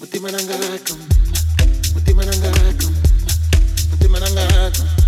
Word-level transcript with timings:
Mutima 0.00 0.30
nangarakum, 0.30 0.98
mutima 1.94 2.24
nangarakum, 2.24 2.94
mutima 3.90 4.20
nangarakum. 4.20 5.05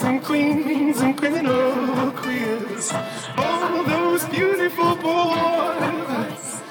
and 0.00 0.22
queens 0.24 1.00
and 1.00 1.16
criminal 1.16 2.10
queers. 2.12 2.92
All 3.36 3.84
those 3.84 4.24
beautiful 4.26 4.94
boys. 4.96 6.62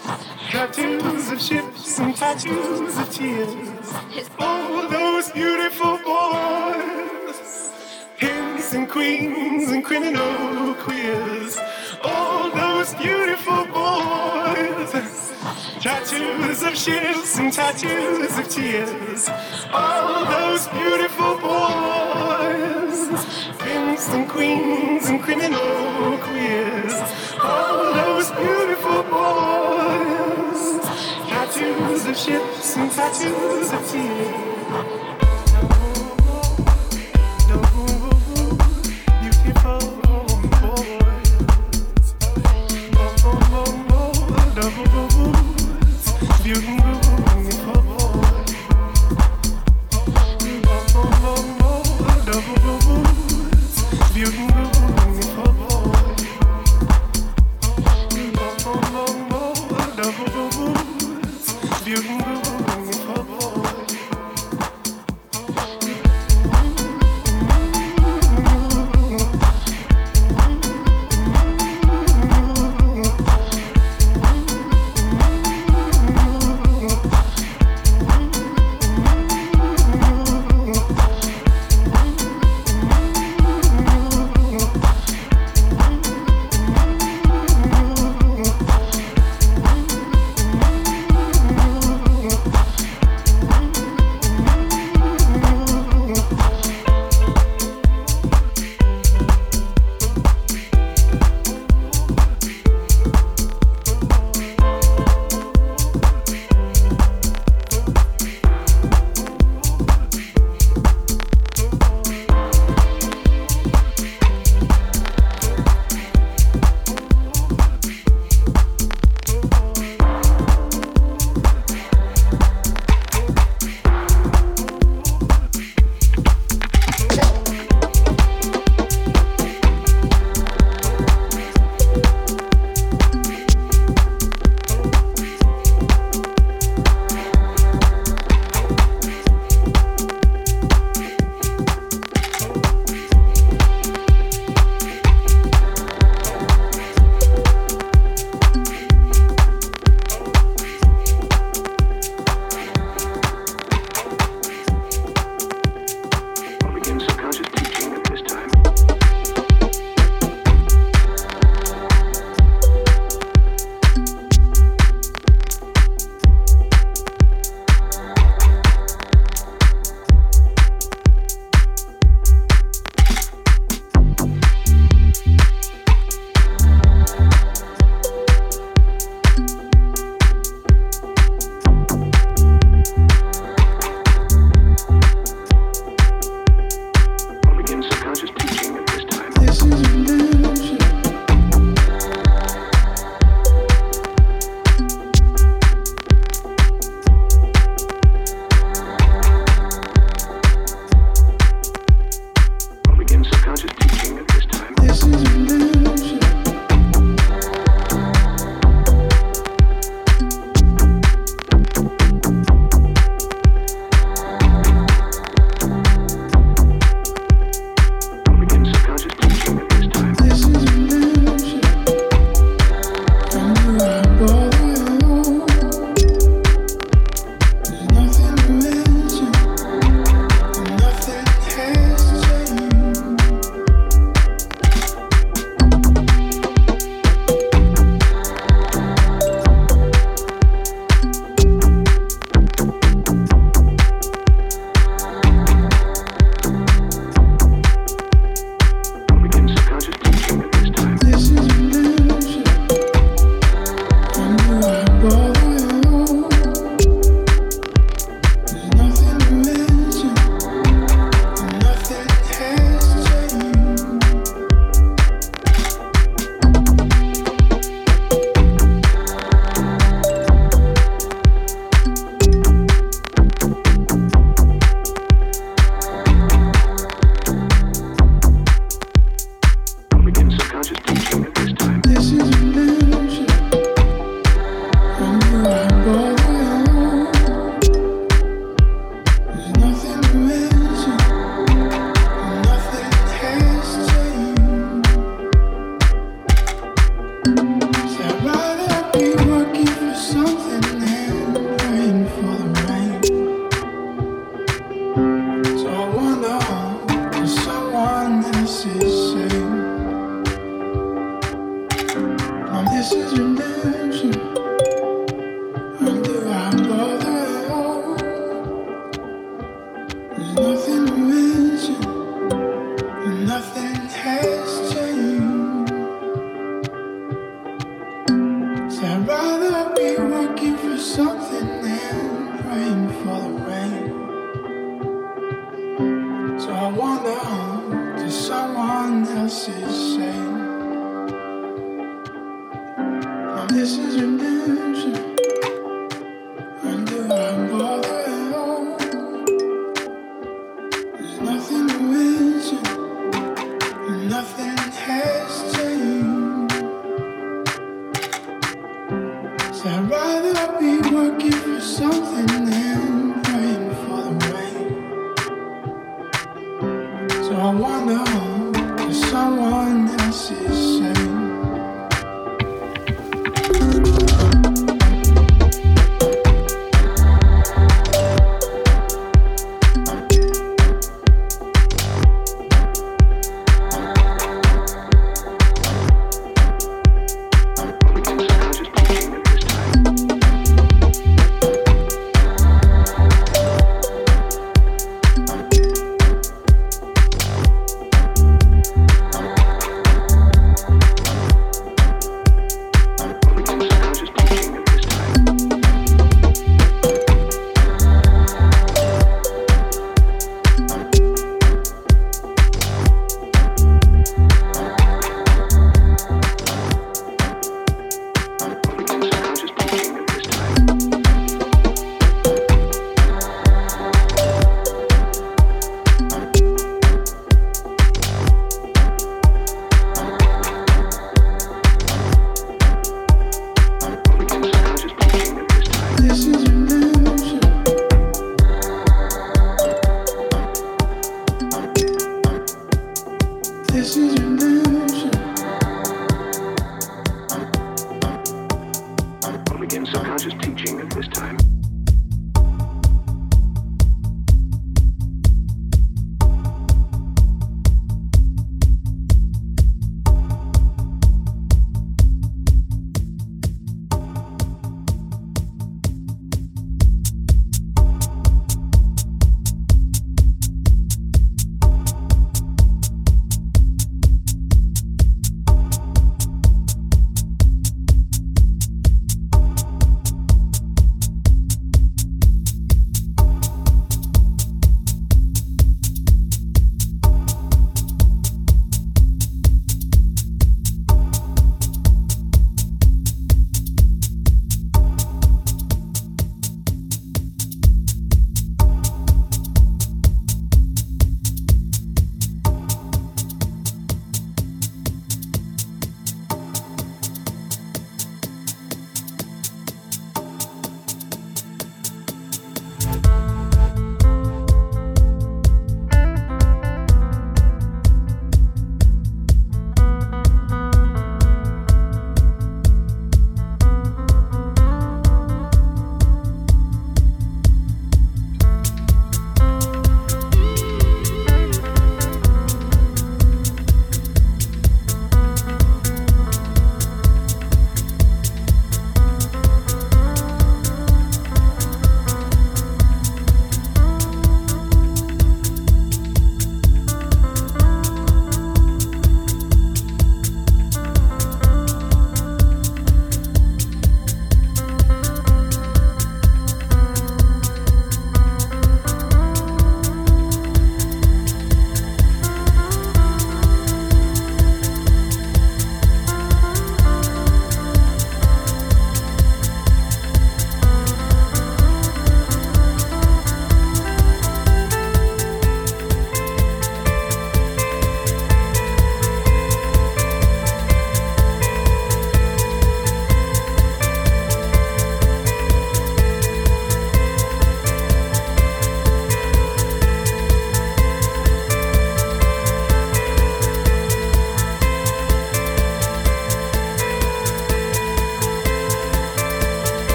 Tattoos 0.49 1.31
of 1.31 1.41
ships 1.41 1.99
and 1.99 2.15
tattoos 2.15 2.98
of 2.98 3.10
tears. 3.11 4.30
All 4.39 4.89
those 4.89 5.31
beautiful 5.31 5.98
boys. 6.06 7.72
Kings 8.18 8.73
and 8.73 8.89
queens 8.89 9.69
and 9.69 9.84
criminal 9.85 10.73
queers. 10.76 11.57
All 12.03 12.49
those 12.49 12.93
beautiful 12.95 13.65
boys. 13.68 15.31
Tattoos 15.80 16.64
of 16.64 16.76
ships 16.76 17.38
and 17.38 17.53
tattoos 17.53 18.38
of 18.38 18.48
tears. 18.49 19.30
All 19.72 20.26
those 20.26 20.68
beautiful 20.69 21.38
boys. 21.38 22.31
Kings 24.02 24.15
and 24.15 24.28
queens 24.30 25.10
and 25.10 25.22
criminal 25.22 26.18
queers. 26.18 26.94
All 27.40 27.94
those 27.94 28.32
beautiful 28.32 29.03
boys. 29.03 30.80
Tattoos 31.30 32.07
of 32.07 32.18
ships 32.18 32.78
and 32.78 32.91
tattoos 32.91 33.72
of 33.72 33.91
tears. 33.91 35.40